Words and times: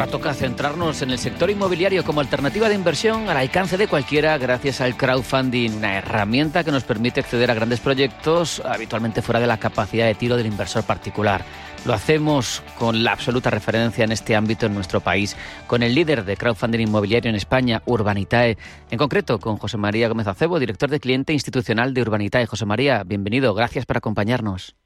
Ahora 0.00 0.12
toca 0.12 0.32
centrarnos 0.32 1.02
en 1.02 1.10
el 1.10 1.18
sector 1.18 1.50
inmobiliario 1.50 2.04
como 2.04 2.20
alternativa 2.20 2.70
de 2.70 2.74
inversión 2.74 3.28
al 3.28 3.36
alcance 3.36 3.76
de 3.76 3.86
cualquiera 3.86 4.38
gracias 4.38 4.80
al 4.80 4.96
crowdfunding, 4.96 5.72
una 5.72 5.98
herramienta 5.98 6.64
que 6.64 6.72
nos 6.72 6.84
permite 6.84 7.20
acceder 7.20 7.50
a 7.50 7.54
grandes 7.54 7.80
proyectos 7.80 8.62
habitualmente 8.64 9.20
fuera 9.20 9.40
de 9.40 9.46
la 9.46 9.58
capacidad 9.58 10.06
de 10.06 10.14
tiro 10.14 10.38
del 10.38 10.46
inversor 10.46 10.84
particular. 10.84 11.44
Lo 11.84 11.92
hacemos 11.92 12.62
con 12.78 13.04
la 13.04 13.12
absoluta 13.12 13.50
referencia 13.50 14.04
en 14.04 14.12
este 14.12 14.34
ámbito 14.34 14.64
en 14.64 14.74
nuestro 14.74 15.02
país, 15.02 15.36
con 15.66 15.82
el 15.82 15.94
líder 15.94 16.24
de 16.24 16.38
crowdfunding 16.38 16.80
inmobiliario 16.80 17.28
en 17.28 17.36
España, 17.36 17.82
Urbanitae, 17.84 18.56
en 18.90 18.98
concreto 18.98 19.38
con 19.38 19.58
José 19.58 19.76
María 19.76 20.08
Gómez 20.08 20.26
Acebo, 20.26 20.58
director 20.58 20.88
de 20.88 21.00
cliente 21.00 21.34
institucional 21.34 21.92
de 21.92 22.00
Urbanitae. 22.00 22.46
José 22.46 22.64
María, 22.64 23.02
bienvenido, 23.04 23.52
gracias 23.52 23.84
por 23.84 23.98
acompañarnos. 23.98 24.76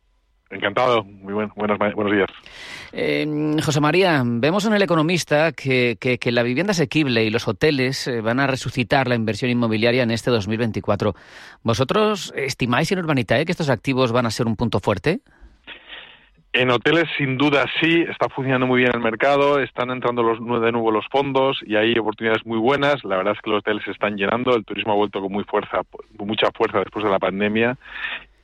Encantado, 0.55 1.03
muy 1.03 1.35
buen, 1.35 1.51
buenos, 1.57 1.79
buenos 1.79 2.13
días. 2.13 2.29
Eh, 2.93 3.27
José 3.61 3.81
María, 3.81 4.23
vemos 4.25 4.65
en 4.65 4.73
El 4.75 4.83
Economista 4.83 5.51
que, 5.51 5.97
que, 5.99 6.19
que, 6.19 6.31
la 6.31 6.45
vivienda 6.45 6.71
asequible 6.71 7.25
y 7.25 7.31
los 7.31 7.49
hoteles 7.49 8.07
eh, 8.07 8.21
van 8.21 8.39
a 8.39 8.47
resucitar 8.47 9.09
la 9.09 9.17
inversión 9.17 9.51
inmobiliaria 9.51 10.05
en 10.05 10.13
este 10.13 10.31
2024. 10.31 11.15
¿Vosotros 11.65 12.33
estimáis 12.37 12.93
en 12.93 13.01
Urbanitae 13.01 13.45
que 13.45 13.51
estos 13.51 13.69
activos 13.69 14.13
van 14.13 14.27
a 14.27 14.31
ser 14.31 14.47
un 14.47 14.55
punto 14.55 14.79
fuerte? 14.79 15.21
En 16.53 16.71
hoteles, 16.71 17.09
sin 17.19 17.37
duda, 17.37 17.67
sí, 17.81 18.05
está 18.09 18.29
funcionando 18.29 18.69
muy 18.69 18.83
bien 18.83 18.93
el 18.95 19.01
mercado, 19.01 19.59
están 19.59 19.91
entrando 19.91 20.23
los, 20.23 20.39
de 20.39 20.71
nuevo 20.71 20.93
los 20.93 21.05
fondos 21.11 21.59
y 21.67 21.75
hay 21.75 21.99
oportunidades 21.99 22.47
muy 22.47 22.59
buenas. 22.59 23.03
La 23.03 23.17
verdad 23.17 23.35
es 23.35 23.43
que 23.43 23.51
los 23.51 23.59
hoteles 23.59 23.83
se 23.83 23.91
están 23.91 24.15
llenando, 24.17 24.55
el 24.55 24.65
turismo 24.65 24.93
ha 24.93 24.97
vuelto 24.97 25.21
con 25.21 25.33
muy 25.33 25.43
fuerza, 25.43 25.81
con 26.17 26.29
mucha 26.29 26.53
fuerza 26.57 26.79
después 26.79 27.05
de 27.05 27.11
la 27.11 27.19
pandemia 27.19 27.77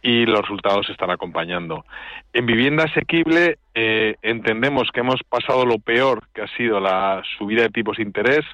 y 0.02 0.24
los 0.26 0.42
resultados 0.42 0.86
se 0.86 0.92
están 0.92 1.10
acompañando. 1.10 1.84
En 2.32 2.46
vivienda 2.46 2.84
asequible 2.84 3.58
eh, 3.74 4.16
entendemos 4.22 4.90
que 4.92 5.00
hemos 5.00 5.22
pasado 5.28 5.66
lo 5.66 5.78
peor, 5.78 6.22
que 6.34 6.42
ha 6.42 6.48
sido 6.56 6.80
la 6.80 7.22
subida 7.38 7.62
de 7.62 7.70
tipos 7.70 7.98
de 7.98 8.04
interés. 8.04 8.44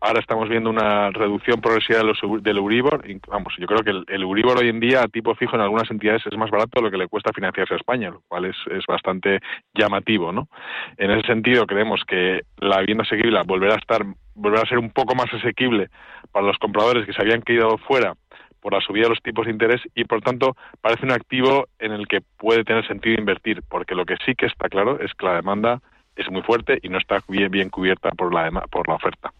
Ahora 0.00 0.18
estamos 0.18 0.48
viendo 0.48 0.68
una 0.68 1.10
reducción 1.10 1.60
progresiva 1.60 2.00
de 2.00 2.04
los, 2.04 2.18
del 2.42 2.56
Euribor. 2.56 3.04
Vamos, 3.28 3.54
yo 3.56 3.66
creo 3.68 3.82
que 3.84 3.90
el, 3.90 4.04
el, 4.08 4.22
Euribor 4.22 4.58
hoy 4.58 4.68
en 4.68 4.80
día 4.80 5.02
a 5.02 5.08
tipo 5.08 5.34
fijo 5.36 5.54
en 5.54 5.62
algunas 5.62 5.88
entidades 5.92 6.26
es 6.26 6.36
más 6.36 6.50
barato 6.50 6.80
de 6.80 6.82
lo 6.82 6.90
que 6.90 6.98
le 6.98 7.06
cuesta 7.06 7.30
financiarse 7.32 7.74
a 7.74 7.76
España, 7.76 8.10
lo 8.10 8.20
cual 8.26 8.46
es, 8.46 8.56
es 8.72 8.84
bastante 8.86 9.38
llamativo, 9.74 10.32
¿no? 10.32 10.48
En 10.96 11.12
ese 11.12 11.26
sentido, 11.28 11.66
creemos 11.66 12.02
que 12.04 12.40
la 12.58 12.80
vivienda 12.80 13.04
asequible 13.04 13.40
volverá 13.46 13.74
a 13.74 13.78
estar, 13.78 14.02
volverá 14.34 14.62
a 14.62 14.68
ser 14.68 14.78
un 14.78 14.90
poco 14.90 15.14
más 15.14 15.32
asequible 15.32 15.88
para 16.32 16.46
los 16.46 16.58
compradores 16.58 17.06
que 17.06 17.12
se 17.12 17.22
habían 17.22 17.42
quedado 17.42 17.78
fuera 17.78 18.14
por 18.62 18.72
la 18.72 18.80
subida 18.80 19.04
de 19.04 19.10
los 19.10 19.22
tipos 19.22 19.44
de 19.44 19.52
interés 19.52 19.82
y 19.94 20.04
por 20.04 20.22
tanto 20.22 20.56
parece 20.80 21.04
un 21.04 21.12
activo 21.12 21.66
en 21.78 21.92
el 21.92 22.06
que 22.06 22.20
puede 22.20 22.64
tener 22.64 22.86
sentido 22.86 23.18
invertir, 23.18 23.62
porque 23.68 23.94
lo 23.94 24.06
que 24.06 24.16
sí 24.24 24.34
que 24.34 24.46
está 24.46 24.68
claro 24.68 25.00
es 25.00 25.12
que 25.14 25.26
la 25.26 25.34
demanda 25.34 25.82
es 26.16 26.30
muy 26.30 26.42
fuerte 26.42 26.78
y 26.82 26.88
no 26.88 26.98
está 26.98 27.18
bien, 27.28 27.50
bien 27.50 27.70
cubierta 27.70 28.10
por 28.10 28.32
la, 28.32 28.50
por 28.70 28.86
la 28.88 28.94
oferta. 28.94 29.32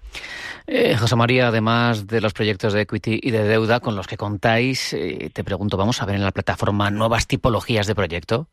Eh, 0.66 0.96
José 0.96 1.16
María, 1.16 1.48
además 1.48 2.06
de 2.06 2.20
los 2.20 2.32
proyectos 2.32 2.72
de 2.72 2.82
equity 2.82 3.20
y 3.22 3.30
de 3.30 3.44
deuda 3.44 3.80
con 3.80 3.94
los 3.94 4.06
que 4.06 4.16
contáis, 4.16 4.92
eh, 4.94 5.30
te 5.32 5.44
pregunto, 5.44 5.76
¿vamos 5.76 6.02
a 6.02 6.06
ver 6.06 6.16
en 6.16 6.24
la 6.24 6.30
plataforma 6.30 6.90
nuevas 6.90 7.26
tipologías 7.26 7.86
de 7.86 7.94
proyecto? 7.94 8.48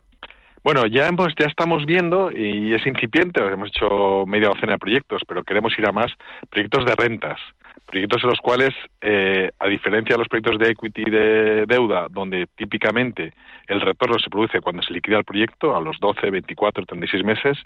Bueno, 0.64 0.86
ya, 0.88 1.08
hemos, 1.08 1.34
ya 1.40 1.46
estamos 1.46 1.86
viendo, 1.86 2.32
y 2.32 2.74
es 2.74 2.86
incipiente, 2.86 3.42
hemos 3.42 3.70
hecho 3.70 4.26
media 4.28 4.50
docena 4.50 4.74
de 4.74 4.80
proyectos, 4.80 5.22
pero 5.26 5.44
queremos 5.44 5.72
ir 5.80 5.88
a 5.88 5.94
más 5.94 6.12
proyectos 6.50 6.86
de 6.86 6.96
rentas 6.96 7.40
proyectos 7.86 8.24
en 8.24 8.30
los 8.30 8.40
cuales, 8.40 8.74
eh, 9.02 9.52
a 9.60 9.68
diferencia 9.68 10.16
de 10.16 10.20
los 10.20 10.28
proyectos 10.28 10.60
de 10.60 10.70
equity 10.70 11.04
de 11.06 11.66
deuda, 11.66 12.08
donde 12.10 12.48
típicamente 12.56 13.34
el 13.68 13.82
retorno 13.82 14.20
se 14.20 14.30
produce 14.30 14.62
cuando 14.62 14.82
se 14.84 14.94
liquida 14.94 15.18
el 15.18 15.26
proyecto, 15.26 15.76
a 15.76 15.82
los 15.82 16.00
12, 16.00 16.30
24, 16.30 16.86
36 16.86 17.24
meses, 17.24 17.58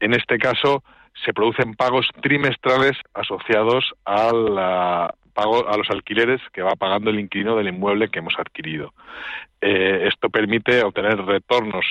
en 0.00 0.14
este 0.14 0.38
caso 0.38 0.82
se 1.24 1.32
producen 1.32 1.74
pagos 1.74 2.08
trimestrales 2.22 2.96
asociados 3.14 3.92
al 4.04 5.10
pago 5.32 5.68
a 5.68 5.76
los 5.76 5.88
alquileres 5.90 6.40
que 6.52 6.62
va 6.62 6.74
pagando 6.76 7.10
el 7.10 7.20
inquilino 7.20 7.56
del 7.56 7.68
inmueble 7.68 8.08
que 8.08 8.18
hemos 8.18 8.34
adquirido. 8.38 8.92
Eh, 9.60 10.08
esto 10.08 10.30
permite 10.30 10.82
obtener 10.82 11.24
retornos 11.24 11.84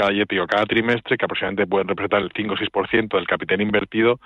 cada, 0.00 0.12
digo, 0.12 0.46
cada 0.46 0.64
trimestre, 0.64 1.18
que 1.18 1.24
aproximadamente 1.24 1.66
pueden 1.66 1.88
representar 1.88 2.22
el 2.22 2.30
5 2.34 2.54
o 2.54 2.56
6% 2.56 3.16
del 3.16 3.26
capital 3.26 3.60
invertido 3.60 4.18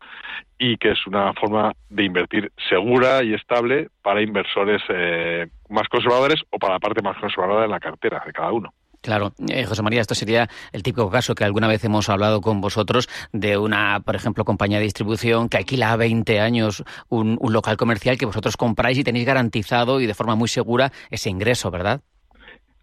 y 0.58 0.76
que 0.76 0.92
es 0.92 1.06
una 1.06 1.32
forma 1.34 1.72
de 1.90 2.04
invertir 2.04 2.52
segura 2.68 3.24
y 3.24 3.34
estable 3.34 3.88
para 4.02 4.22
inversores 4.22 4.82
eh, 4.88 5.48
más 5.68 5.88
conservadores 5.88 6.42
o 6.50 6.58
para 6.58 6.74
la 6.74 6.80
parte 6.80 7.02
más 7.02 7.16
conservadora 7.18 7.62
de 7.62 7.68
la 7.68 7.80
cartera 7.80 8.22
de 8.24 8.32
cada 8.32 8.52
uno. 8.52 8.72
Claro, 9.00 9.32
eh, 9.48 9.64
José 9.64 9.82
María, 9.82 10.00
esto 10.00 10.14
sería 10.14 10.48
el 10.72 10.82
típico 10.82 11.10
caso 11.10 11.34
que 11.34 11.44
alguna 11.44 11.68
vez 11.68 11.84
hemos 11.84 12.08
hablado 12.08 12.40
con 12.40 12.62
vosotros 12.62 13.08
de 13.32 13.58
una, 13.58 14.00
por 14.00 14.16
ejemplo, 14.16 14.44
compañía 14.44 14.78
de 14.78 14.84
distribución 14.84 15.50
que 15.50 15.58
alquila 15.58 15.92
a 15.92 15.96
20 15.96 16.40
años 16.40 16.84
un 17.10 17.38
local 17.50 17.76
comercial 17.76 18.16
que 18.16 18.24
vosotros 18.24 18.56
compráis 18.56 18.96
y 18.96 19.04
tenéis 19.04 19.26
garantizado 19.26 20.00
y 20.00 20.06
de 20.06 20.14
forma 20.14 20.36
muy 20.36 20.48
segura 20.48 20.90
ese 21.10 21.28
ingreso, 21.28 21.70
¿verdad? 21.70 22.00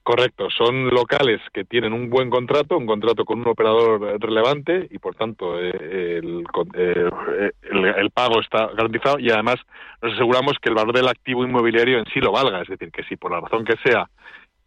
Correcto, 0.04 0.50
son 0.50 0.90
locales 0.90 1.40
que 1.54 1.64
tienen 1.64 1.94
un 1.94 2.10
buen 2.10 2.32
contrato, 2.32 2.76
un 2.76 2.88
contrato 2.88 3.24
con 3.24 3.40
un 3.40 3.48
operador 3.48 4.20
relevante 4.20 4.88
y 4.90 4.98
por 4.98 5.14
tanto 5.14 5.60
eh, 5.60 6.18
el, 6.18 6.44
eh, 6.74 7.52
el, 7.70 7.86
el, 7.86 8.10
pago 8.10 8.42
está 8.42 8.68
garantizado 8.74 9.20
y 9.20 9.30
además 9.30 9.58
nos 10.02 10.14
aseguramos 10.14 10.58
que 10.60 10.70
el 10.70 10.76
valor 10.76 10.96
del 10.96 11.08
activo 11.08 11.44
inmobiliario 11.44 12.00
en 12.00 12.06
sí 12.06 12.20
lo 12.20 12.32
valga, 12.32 12.64
es 12.64 12.70
decir, 12.70 12.92
que 12.92 13.04
si 13.04 13.16
por 13.16 13.32
la 13.32 13.42
razón 13.42 13.64
que 13.64 13.78
sea 13.84 14.10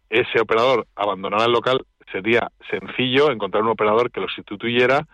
ese 0.09 0.39
operador 0.39 0.87
abandonara 0.95 1.45
el 1.45 1.51
local, 1.51 1.85
sería 2.13 2.49
sencillo 2.69 3.29
encontrar 3.29 3.63
un 3.63 3.71
operador 3.71 4.11
que 4.11 4.21
lo 4.21 4.29
sustituyera 4.29 5.05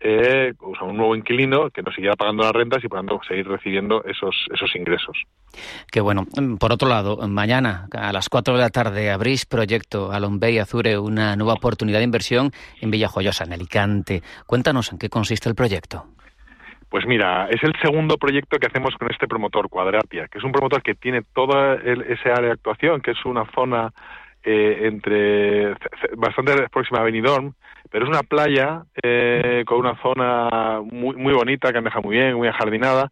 eh, 0.00 0.52
o 0.60 0.74
sea, 0.74 0.86
un 0.86 0.96
nuevo 0.96 1.16
inquilino 1.16 1.70
que 1.70 1.82
nos 1.82 1.94
siguiera 1.94 2.16
pagando 2.16 2.42
las 2.42 2.52
rentas 2.52 2.84
y 2.84 2.88
por 2.88 2.98
tanto 2.98 3.20
seguir 3.26 3.48
recibiendo 3.48 4.04
esos, 4.04 4.46
esos 4.52 4.74
ingresos. 4.76 5.16
Qué 5.90 6.00
bueno. 6.00 6.26
Por 6.58 6.72
otro 6.72 6.88
lado, 6.88 7.16
mañana 7.28 7.88
a 7.92 8.12
las 8.12 8.28
4 8.28 8.54
de 8.54 8.60
la 8.60 8.70
tarde 8.70 9.10
abrís 9.10 9.46
proyecto 9.46 10.12
Alombey 10.12 10.58
Azure, 10.58 10.98
una 10.98 11.34
nueva 11.36 11.54
oportunidad 11.54 11.98
de 11.98 12.04
inversión 12.04 12.50
en 12.80 12.90
Villajoyosa, 12.90 13.44
en 13.44 13.54
Alicante. 13.54 14.22
Cuéntanos 14.46 14.92
en 14.92 14.98
qué 14.98 15.08
consiste 15.08 15.48
el 15.48 15.54
proyecto. 15.54 16.04
Pues 16.88 17.04
mira, 17.06 17.48
es 17.50 17.62
el 17.64 17.72
segundo 17.82 18.16
proyecto 18.16 18.58
que 18.58 18.66
hacemos 18.66 18.94
con 18.96 19.10
este 19.10 19.26
promotor, 19.26 19.68
Cuadratia, 19.68 20.28
que 20.28 20.38
es 20.38 20.44
un 20.44 20.52
promotor 20.52 20.82
que 20.82 20.94
tiene 20.94 21.22
toda 21.34 21.74
el, 21.74 22.02
ese 22.02 22.30
área 22.30 22.46
de 22.46 22.52
actuación, 22.52 23.00
que 23.00 23.10
es 23.10 23.24
una 23.24 23.44
zona 23.54 23.92
eh, 24.44 24.86
entre 24.86 25.74
bastante 26.16 26.68
próxima 26.68 27.00
a 27.00 27.02
Benidorm, 27.02 27.54
pero 27.90 28.04
es 28.04 28.10
una 28.10 28.22
playa 28.22 28.84
eh, 29.02 29.64
con 29.66 29.78
una 29.78 29.96
zona 30.02 30.80
muy, 30.82 31.16
muy 31.16 31.32
bonita, 31.32 31.72
que 31.72 31.80
deja 31.80 32.00
muy 32.00 32.16
bien, 32.16 32.34
muy 32.34 32.48
ajardinada. 32.48 33.10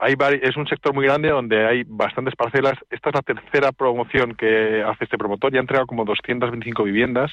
Hay 0.00 0.16
es 0.42 0.56
un 0.56 0.66
sector 0.66 0.92
muy 0.92 1.06
grande 1.06 1.30
donde 1.30 1.66
hay 1.66 1.84
bastantes 1.86 2.34
parcelas. 2.34 2.74
Esta 2.90 3.10
es 3.10 3.14
la 3.14 3.22
tercera 3.22 3.72
promoción 3.72 4.34
que 4.34 4.82
hace 4.82 5.04
este 5.04 5.16
promotor. 5.16 5.52
Ya 5.52 5.58
ha 5.58 5.60
entregado 5.60 5.86
como 5.86 6.04
225 6.04 6.82
viviendas 6.82 7.32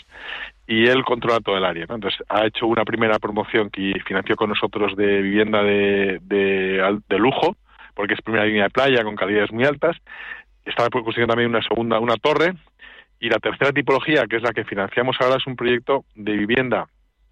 y 0.68 0.88
él 0.88 1.04
controla 1.04 1.40
todo 1.40 1.58
el 1.58 1.66
área. 1.66 1.84
Entonces, 1.90 2.24
ha 2.30 2.46
hecho 2.46 2.68
una 2.68 2.86
primera 2.86 3.18
promoción 3.20 3.70
que 3.72 3.94
financió 4.06 4.36
con 4.36 4.50
nosotros 4.50 4.96
de 4.96 5.22
vivienda 5.22 5.64
de, 5.64 6.20
de, 6.22 7.00
de 7.10 7.20
lujo, 7.20 7.56
porque 7.96 8.14
es 8.14 8.22
primera 8.22 8.46
línea 8.46 8.66
de 8.66 8.70
playa 8.70 9.04
con 9.04 9.16
calidades 9.16 9.52
muy 9.52 9.66
altas. 9.66 9.98
Estaba 10.64 10.90
construyendo 10.90 11.34
también 11.34 11.50
una 11.50 11.64
segunda, 11.64 12.00
una 12.00 12.16
torre 12.16 12.54
y 13.22 13.30
la 13.30 13.38
tercera 13.38 13.72
tipología, 13.72 14.26
que 14.28 14.38
es 14.38 14.42
la 14.42 14.52
que 14.52 14.66
financiamos 14.66 15.16
ahora, 15.22 15.38
es 15.38 15.46
un 15.48 15.56
proyecto 15.56 16.04
de 16.16 16.34
vivienda 16.34 16.88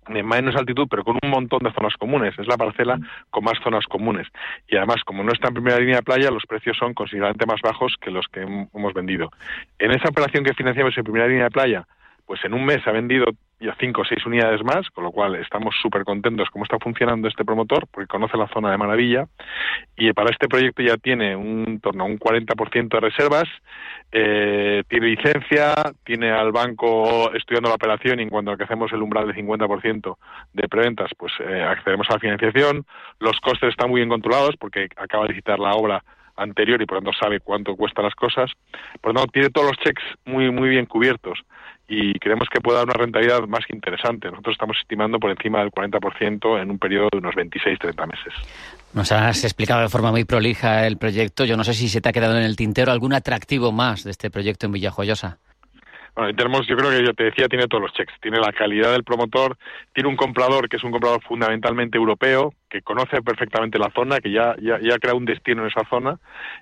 de 0.07 0.23
menos 0.23 0.55
altitud, 0.55 0.87
pero 0.89 1.03
con 1.03 1.17
un 1.21 1.29
montón 1.29 1.59
de 1.63 1.71
zonas 1.71 1.93
comunes. 1.97 2.37
Es 2.37 2.47
la 2.47 2.57
parcela 2.57 2.99
con 3.29 3.43
más 3.43 3.59
zonas 3.63 3.85
comunes. 3.85 4.27
Y 4.67 4.77
además, 4.77 5.03
como 5.03 5.23
no 5.23 5.31
está 5.31 5.49
en 5.49 5.55
primera 5.55 5.79
línea 5.79 5.97
de 5.97 6.03
playa, 6.03 6.31
los 6.31 6.45
precios 6.47 6.77
son 6.77 6.93
considerablemente 6.93 7.45
más 7.45 7.61
bajos 7.61 7.95
que 7.99 8.11
los 8.11 8.27
que 8.27 8.41
hemos 8.41 8.93
vendido. 8.93 9.31
En 9.77 9.91
esa 9.91 10.09
operación 10.09 10.43
que 10.43 10.53
financiamos 10.53 10.97
en 10.97 11.03
primera 11.03 11.27
línea 11.27 11.45
de 11.45 11.51
playa, 11.51 11.87
pues 12.25 12.43
en 12.45 12.53
un 12.53 12.65
mes 12.65 12.85
ha 12.87 12.91
vendido 12.91 13.25
ya 13.59 13.75
cinco 13.79 14.01
o 14.01 14.05
seis 14.05 14.25
unidades 14.25 14.63
más, 14.63 14.89
con 14.89 15.03
lo 15.03 15.11
cual 15.11 15.35
estamos 15.35 15.75
súper 15.81 16.05
contentos 16.05 16.49
cómo 16.49 16.63
está 16.63 16.77
funcionando 16.79 17.27
este 17.27 17.43
promotor, 17.43 17.87
porque 17.91 18.07
conoce 18.07 18.37
la 18.37 18.47
zona 18.47 18.71
de 18.71 18.77
maravilla, 18.77 19.27
y 19.97 20.13
para 20.13 20.31
este 20.31 20.47
proyecto 20.47 20.81
ya 20.81 20.95
tiene 20.97 21.35
un 21.35 21.79
torno 21.81 22.03
a 22.03 22.07
un 22.07 22.17
40% 22.17 22.89
de 22.89 22.99
reservas, 22.99 23.49
eh, 24.11 24.83
tiene 24.87 25.07
licencia, 25.07 25.73
tiene 26.05 26.31
al 26.31 26.51
banco 26.51 27.33
estudiando 27.33 27.69
la 27.69 27.75
operación 27.75 28.19
y 28.19 28.23
en 28.23 28.29
cuanto 28.29 28.51
a 28.51 28.57
que 28.57 28.63
hacemos 28.63 28.91
el 28.93 29.01
umbral 29.01 29.27
del 29.27 29.35
50% 29.35 30.17
de 30.53 30.67
preventas, 30.69 31.11
pues 31.17 31.33
eh, 31.39 31.61
accedemos 31.61 32.09
a 32.09 32.13
la 32.13 32.19
financiación, 32.19 32.85
los 33.19 33.39
costes 33.41 33.69
están 33.69 33.89
muy 33.89 33.99
bien 33.99 34.09
controlados 34.09 34.55
porque 34.57 34.87
acaba 34.95 35.23
de 35.23 35.33
licitar 35.33 35.59
la 35.59 35.73
obra 35.73 36.03
anterior 36.37 36.81
y 36.81 36.85
por 36.85 36.97
lo 36.97 37.01
tanto 37.03 37.19
sabe 37.19 37.41
cuánto 37.41 37.75
cuestan 37.75 38.05
las 38.05 38.15
cosas, 38.15 38.49
por 39.01 39.13
lo 39.13 39.19
tanto 39.19 39.31
tiene 39.33 39.49
todos 39.49 39.67
los 39.67 39.77
checks 39.79 40.01
muy 40.25 40.49
muy 40.51 40.69
bien 40.69 40.85
cubiertos 40.85 41.39
y 41.89 42.13
creemos 42.19 42.47
que 42.53 42.61
puede 42.61 42.77
dar 42.77 42.85
una 42.85 42.93
rentabilidad 42.93 43.41
más 43.47 43.65
interesante. 43.69 44.29
Nosotros 44.29 44.53
estamos 44.53 44.77
estimando 44.79 45.19
por 45.19 45.31
encima 45.31 45.59
del 45.59 45.71
40% 45.71 46.61
en 46.61 46.69
un 46.69 46.77
periodo 46.77 47.09
de 47.11 47.17
unos 47.17 47.33
26-30 47.33 48.07
meses. 48.07 48.33
Nos 48.93 49.11
has 49.11 49.43
explicado 49.43 49.81
de 49.81 49.89
forma 49.89 50.11
muy 50.11 50.23
prolija 50.23 50.85
el 50.85 50.97
proyecto. 50.97 51.45
Yo 51.45 51.57
no 51.57 51.63
sé 51.63 51.73
si 51.73 51.89
se 51.89 51.99
te 51.99 52.09
ha 52.09 52.13
quedado 52.13 52.37
en 52.37 52.43
el 52.43 52.55
tintero 52.55 52.91
algún 52.91 53.13
atractivo 53.13 53.71
más 53.71 54.03
de 54.03 54.11
este 54.11 54.29
proyecto 54.29 54.67
en 54.67 54.73
Villajoyosa. 54.73 55.39
Bueno, 56.19 56.35
tenemos, 56.35 56.67
yo 56.67 56.75
creo 56.75 56.89
que 56.89 57.01
yo 57.01 57.13
te 57.13 57.23
decía, 57.23 57.47
tiene 57.47 57.67
todos 57.67 57.81
los 57.81 57.93
checks. 57.93 58.13
Tiene 58.19 58.41
la 58.41 58.51
calidad 58.51 58.91
del 58.91 59.05
promotor, 59.05 59.55
tiene 59.93 60.09
un 60.09 60.17
comprador 60.17 60.67
que 60.67 60.75
es 60.75 60.83
un 60.83 60.91
comprador 60.91 61.23
fundamentalmente 61.23 61.97
europeo, 61.97 62.53
que 62.69 62.81
conoce 62.81 63.21
perfectamente 63.21 63.79
la 63.79 63.89
zona, 63.95 64.19
que 64.19 64.29
ya, 64.29 64.53
ya, 64.61 64.79
ya 64.81 64.97
crea 64.99 65.13
un 65.13 65.23
destino 65.23 65.61
en 65.61 65.69
esa 65.69 65.87
zona 65.89 66.19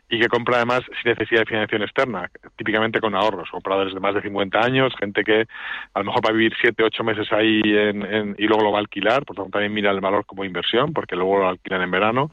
y 0.10 0.20
que 0.20 0.28
compra 0.28 0.58
además 0.58 0.82
sin 1.02 1.12
necesidad 1.12 1.40
de 1.40 1.46
financiación 1.48 1.82
externa, 1.82 2.30
típicamente 2.56 3.00
con 3.00 3.16
ahorros. 3.16 3.50
Compradores 3.50 3.96
de 3.96 4.00
más 4.00 4.14
de 4.14 4.22
50 4.22 4.60
años, 4.60 4.94
gente 5.00 5.24
que 5.24 5.48
a 5.96 6.00
lo 6.00 6.06
mejor 6.06 6.24
va 6.24 6.30
a 6.30 6.34
vivir 6.34 6.54
7, 6.62 6.84
8 6.84 7.04
meses 7.04 7.28
ahí 7.34 7.60
en, 7.66 8.36
y 8.38 8.46
luego 8.46 8.64
lo 8.64 8.72
va 8.72 8.78
a 8.78 8.82
alquilar, 8.82 9.26
por 9.26 9.38
tanto 9.38 9.50
también 9.50 9.74
mira 9.74 9.90
el 9.90 10.02
valor 10.02 10.24
como 10.28 10.46
inversión, 10.46 10.94
porque 10.94 11.16
luego 11.16 11.40
lo 11.40 11.50
alquilan 11.50 11.82
en 11.82 11.90
verano 11.90 12.32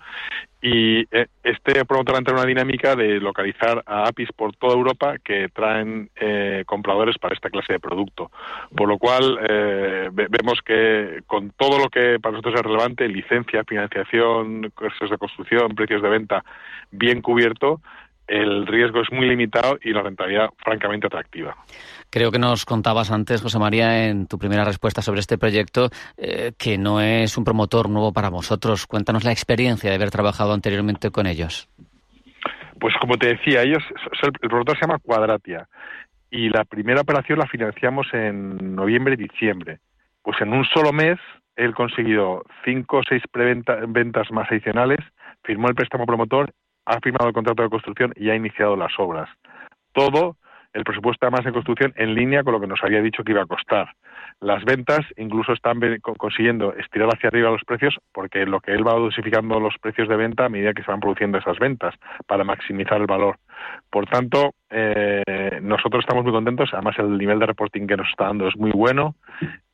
y 0.66 1.06
eh, 1.10 1.26
este 1.42 1.84
promotor 1.84 2.16
entra 2.16 2.32
en 2.32 2.38
una 2.38 2.48
dinámica 2.48 2.96
de 2.96 3.20
localizar 3.20 3.82
a 3.84 4.08
APIs 4.08 4.32
por 4.32 4.56
toda 4.56 4.72
Europa 4.72 5.16
que 5.22 5.50
traen 5.50 6.08
eh, 6.16 6.64
compradores 6.64 7.18
para 7.18 7.34
esta 7.34 7.50
clase 7.50 7.74
de 7.74 7.80
producto. 7.80 8.30
Por 8.74 8.88
lo 8.88 8.96
cual, 8.96 9.38
eh, 9.46 10.08
vemos 10.10 10.62
que 10.64 11.20
con 11.26 11.50
todo 11.50 11.78
lo 11.78 11.90
que 11.90 12.18
para 12.18 12.32
nosotros 12.32 12.54
es 12.54 12.62
relevante, 12.62 13.06
licencia, 13.08 13.62
financiación, 13.64 14.72
costes 14.74 15.10
de 15.10 15.18
construcción, 15.18 15.74
precios 15.74 16.00
de 16.00 16.08
venta 16.08 16.42
bien 16.90 17.20
cubierto, 17.20 17.82
el 18.26 18.66
riesgo 18.66 19.00
es 19.02 19.12
muy 19.12 19.28
limitado 19.28 19.78
y 19.82 19.92
la 19.92 20.02
rentabilidad 20.02 20.50
francamente 20.56 21.06
atractiva. 21.06 21.56
Creo 22.10 22.30
que 22.30 22.38
nos 22.38 22.64
contabas 22.64 23.10
antes, 23.10 23.42
José 23.42 23.58
María, 23.58 24.08
en 24.08 24.26
tu 24.26 24.38
primera 24.38 24.64
respuesta 24.64 25.02
sobre 25.02 25.20
este 25.20 25.38
proyecto, 25.38 25.90
eh, 26.16 26.52
que 26.58 26.78
no 26.78 27.00
es 27.00 27.36
un 27.36 27.44
promotor 27.44 27.90
nuevo 27.90 28.12
para 28.12 28.30
vosotros. 28.30 28.86
Cuéntanos 28.86 29.24
la 29.24 29.32
experiencia 29.32 29.90
de 29.90 29.96
haber 29.96 30.10
trabajado 30.10 30.52
anteriormente 30.52 31.10
con 31.10 31.26
ellos. 31.26 31.68
Pues 32.80 32.94
como 33.00 33.16
te 33.16 33.28
decía, 33.28 33.62
ellos, 33.62 33.82
el 34.22 34.48
promotor 34.48 34.76
se 34.76 34.86
llama 34.86 34.98
Cuadratia 34.98 35.68
y 36.30 36.48
la 36.48 36.64
primera 36.64 37.00
operación 37.00 37.38
la 37.38 37.46
financiamos 37.46 38.06
en 38.12 38.74
noviembre 38.74 39.14
y 39.14 39.28
diciembre. 39.28 39.78
Pues 40.22 40.40
en 40.40 40.52
un 40.52 40.64
solo 40.64 40.92
mes 40.92 41.18
él 41.56 41.74
conseguido 41.74 42.44
cinco 42.64 42.98
o 42.98 43.02
seis 43.08 43.22
ventas 43.88 44.30
más 44.32 44.50
adicionales, 44.50 44.98
firmó 45.44 45.68
el 45.68 45.74
préstamo 45.74 46.06
promotor, 46.06 46.52
ha 46.86 47.00
firmado 47.00 47.28
el 47.28 47.34
contrato 47.34 47.62
de 47.62 47.70
construcción 47.70 48.12
y 48.16 48.30
ha 48.30 48.36
iniciado 48.36 48.76
las 48.76 48.92
obras. 48.98 49.28
Todo 49.92 50.36
el 50.74 50.84
presupuesto 50.84 51.24
además 51.24 51.44
de 51.44 51.52
construcción 51.52 51.92
en 51.96 52.14
línea 52.14 52.42
con 52.42 52.52
lo 52.52 52.60
que 52.60 52.66
nos 52.66 52.82
había 52.82 53.00
dicho 53.00 53.22
que 53.22 53.32
iba 53.32 53.42
a 53.42 53.46
costar. 53.46 53.94
Las 54.40 54.64
ventas 54.64 55.00
incluso 55.16 55.52
están 55.52 55.78
consiguiendo 56.18 56.74
estirar 56.74 57.08
hacia 57.14 57.28
arriba 57.28 57.50
los 57.50 57.64
precios 57.64 57.96
porque 58.12 58.44
lo 58.44 58.60
que 58.60 58.72
él 58.72 58.86
va 58.86 58.94
dosificando 58.94 59.60
los 59.60 59.76
precios 59.80 60.08
de 60.08 60.16
venta 60.16 60.46
a 60.46 60.48
medida 60.48 60.74
que 60.74 60.82
se 60.82 60.90
van 60.90 61.00
produciendo 61.00 61.38
esas 61.38 61.58
ventas 61.60 61.94
para 62.26 62.42
maximizar 62.42 63.00
el 63.00 63.06
valor. 63.06 63.38
Por 63.88 64.06
tanto, 64.06 64.54
eh, 64.68 65.60
nosotros 65.62 66.00
estamos 66.00 66.24
muy 66.24 66.32
contentos. 66.32 66.70
Además, 66.72 66.98
el 66.98 67.16
nivel 67.16 67.38
de 67.38 67.46
reporting 67.46 67.86
que 67.86 67.96
nos 67.96 68.08
está 68.08 68.24
dando 68.24 68.48
es 68.48 68.56
muy 68.56 68.72
bueno 68.72 69.14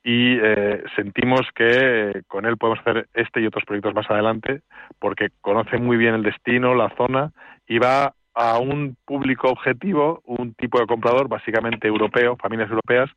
y 0.03 0.37
eh, 0.41 0.83
sentimos 0.95 1.41
que 1.53 2.23
con 2.27 2.45
él 2.45 2.57
podemos 2.57 2.79
hacer 2.79 3.07
este 3.13 3.41
y 3.41 3.45
otros 3.45 3.65
proyectos 3.65 3.93
más 3.93 4.09
adelante 4.09 4.61
porque 4.99 5.29
conoce 5.41 5.77
muy 5.77 5.97
bien 5.97 6.15
el 6.15 6.23
destino, 6.23 6.73
la 6.73 6.89
zona 6.95 7.31
y 7.67 7.77
va 7.77 8.13
a 8.33 8.57
un 8.59 8.97
público 9.05 9.49
objetivo, 9.49 10.21
un 10.25 10.53
tipo 10.53 10.79
de 10.79 10.87
comprador 10.87 11.27
básicamente 11.27 11.87
europeo, 11.87 12.37
familias 12.37 12.69
europeas, 12.69 13.09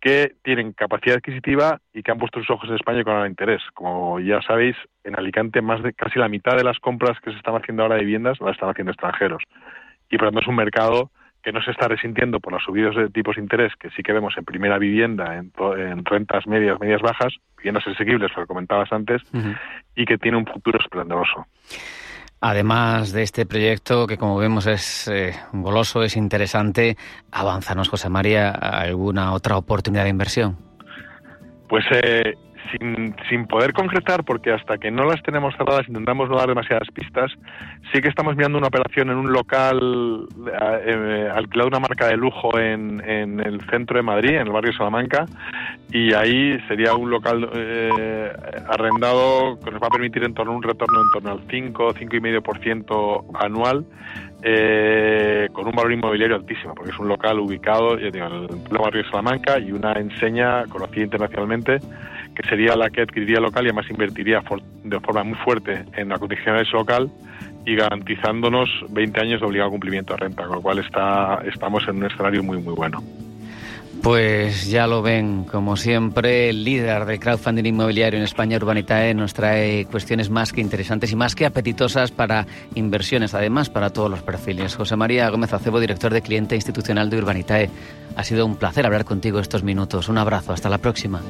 que 0.00 0.32
tienen 0.42 0.72
capacidad 0.72 1.16
adquisitiva 1.16 1.78
y 1.92 2.02
que 2.02 2.10
han 2.10 2.18
puesto 2.18 2.40
sus 2.40 2.50
ojos 2.50 2.68
en 2.68 2.76
España 2.76 3.04
con 3.04 3.14
gran 3.14 3.30
interés. 3.30 3.62
Como 3.74 4.18
ya 4.18 4.40
sabéis, 4.42 4.76
en 5.04 5.18
Alicante 5.18 5.60
más 5.60 5.82
de 5.82 5.92
casi 5.92 6.18
la 6.18 6.28
mitad 6.28 6.56
de 6.56 6.64
las 6.64 6.78
compras 6.78 7.18
que 7.20 7.30
se 7.30 7.36
están 7.36 7.54
haciendo 7.54 7.82
ahora 7.82 7.96
de 7.96 8.02
viviendas 8.02 8.40
las 8.40 8.52
están 8.52 8.70
haciendo 8.70 8.92
extranjeros. 8.92 9.42
Y 10.10 10.16
por 10.16 10.26
lo 10.26 10.30
tanto 10.30 10.40
es 10.40 10.48
un 10.48 10.56
mercado 10.56 11.10
que 11.42 11.52
no 11.52 11.62
se 11.62 11.70
está 11.70 11.88
resintiendo 11.88 12.40
por 12.40 12.52
las 12.52 12.62
subidas 12.62 12.94
de 12.94 13.08
tipos 13.08 13.36
de 13.36 13.42
interés 13.42 13.72
que 13.78 13.90
sí 13.90 14.02
que 14.02 14.12
vemos 14.12 14.34
en 14.36 14.44
primera 14.44 14.78
vivienda, 14.78 15.36
en, 15.36 16.04
rentas 16.04 16.46
medias, 16.46 16.78
medias 16.80 17.00
bajas, 17.00 17.34
viviendas 17.56 17.86
asequibles, 17.86 18.30
lo 18.36 18.42
que 18.42 18.46
comentabas 18.46 18.92
antes, 18.92 19.22
y 19.94 20.04
que 20.04 20.18
tiene 20.18 20.36
un 20.36 20.46
futuro 20.46 20.78
esplendoroso. 20.78 21.46
Además 22.42 23.12
de 23.12 23.22
este 23.22 23.44
proyecto, 23.44 24.06
que 24.06 24.16
como 24.16 24.38
vemos 24.38 24.66
es 24.66 25.08
eh, 25.08 25.34
goloso, 25.52 26.02
es 26.02 26.16
interesante, 26.16 26.96
avánzanos, 27.30 27.90
José 27.90 28.08
María, 28.08 28.50
alguna 28.50 29.32
otra 29.32 29.58
oportunidad 29.58 30.04
de 30.04 30.10
inversión. 30.10 30.56
Pues 31.68 31.84
eh, 31.92 32.34
sin, 32.70 33.14
sin 33.28 33.46
poder 33.46 33.72
concretar, 33.72 34.24
porque 34.24 34.52
hasta 34.52 34.78
que 34.78 34.90
no 34.90 35.04
las 35.04 35.22
tenemos 35.22 35.54
cerradas 35.56 35.88
intentamos 35.88 36.28
no 36.28 36.36
dar 36.36 36.48
demasiadas 36.48 36.88
pistas, 36.92 37.30
sí 37.92 38.00
que 38.00 38.08
estamos 38.08 38.36
mirando 38.36 38.58
una 38.58 38.68
operación 38.68 39.10
en 39.10 39.16
un 39.16 39.32
local 39.32 40.26
eh, 40.46 40.80
eh, 40.86 41.30
alquilado 41.34 41.68
una 41.68 41.80
marca 41.80 42.08
de 42.08 42.16
lujo 42.16 42.58
en, 42.58 43.02
en, 43.08 43.40
el 43.40 43.60
centro 43.70 43.96
de 43.96 44.02
Madrid, 44.02 44.30
en 44.30 44.46
el 44.46 44.52
barrio 44.52 44.72
Salamanca, 44.72 45.26
y 45.92 46.12
ahí 46.14 46.58
sería 46.68 46.94
un 46.94 47.10
local 47.10 47.50
eh, 47.52 48.32
arrendado 48.68 49.58
que 49.58 49.70
nos 49.72 49.82
va 49.82 49.88
a 49.88 49.90
permitir 49.90 50.22
en 50.22 50.34
torno 50.34 50.52
a 50.52 50.56
un 50.56 50.62
retorno 50.62 51.00
en 51.02 51.10
torno 51.10 51.30
al 51.32 51.40
5, 51.50 51.94
5,5% 51.94 53.24
anual, 53.34 53.84
eh, 54.42 55.48
con 55.52 55.66
un 55.66 55.72
valor 55.72 55.92
inmobiliario 55.92 56.36
altísimo, 56.36 56.74
porque 56.74 56.92
es 56.92 56.98
un 56.98 57.08
local 57.08 57.40
ubicado 57.40 57.98
en 57.98 58.14
el 58.14 58.48
barrio 58.70 59.02
de 59.02 59.10
Salamanca 59.10 59.58
y 59.58 59.72
una 59.72 59.92
enseña 59.94 60.64
conocida 60.66 61.04
internacionalmente 61.04 61.78
que 62.34 62.48
sería 62.48 62.76
la 62.76 62.88
que 62.88 63.02
adquiriría 63.02 63.40
local 63.40 63.64
y 63.64 63.68
además 63.68 63.90
invertiría 63.90 64.42
de 64.84 65.00
forma 65.00 65.24
muy 65.24 65.38
fuerte 65.38 65.84
en 65.96 66.08
la 66.08 66.18
condición 66.18 66.56
de 66.56 66.62
ese 66.62 66.72
local 66.72 67.10
y 67.66 67.74
garantizándonos 67.74 68.68
20 68.90 69.20
años 69.20 69.40
de 69.40 69.46
obligado 69.46 69.70
cumplimiento 69.70 70.14
de 70.14 70.20
renta, 70.20 70.44
con 70.44 70.56
lo 70.56 70.62
cual 70.62 70.78
está, 70.78 71.42
estamos 71.44 71.86
en 71.88 71.96
un 71.96 72.04
escenario 72.06 72.42
muy, 72.42 72.58
muy 72.62 72.74
bueno. 72.74 73.02
Pues 74.02 74.70
ya 74.70 74.86
lo 74.86 75.02
ven, 75.02 75.44
como 75.44 75.76
siempre, 75.76 76.48
el 76.48 76.64
líder 76.64 77.04
del 77.04 77.20
crowdfunding 77.20 77.64
inmobiliario 77.64 78.18
en 78.18 78.24
España, 78.24 78.56
Urbanitae, 78.56 79.12
nos 79.12 79.34
trae 79.34 79.84
cuestiones 79.84 80.30
más 80.30 80.54
que 80.54 80.62
interesantes 80.62 81.12
y 81.12 81.16
más 81.16 81.34
que 81.34 81.44
apetitosas 81.44 82.10
para 82.10 82.46
inversiones, 82.74 83.34
además 83.34 83.68
para 83.68 83.90
todos 83.90 84.10
los 84.10 84.22
perfiles. 84.22 84.74
José 84.74 84.96
María 84.96 85.28
Gómez 85.28 85.52
Acebo, 85.52 85.80
director 85.80 86.14
de 86.14 86.22
cliente 86.22 86.54
institucional 86.54 87.10
de 87.10 87.18
Urbanitae, 87.18 87.70
ha 88.16 88.24
sido 88.24 88.46
un 88.46 88.56
placer 88.56 88.86
hablar 88.86 89.04
contigo 89.04 89.38
estos 89.38 89.64
minutos. 89.64 90.08
Un 90.08 90.16
abrazo, 90.16 90.54
hasta 90.54 90.70
la 90.70 90.78
próxima. 90.78 91.20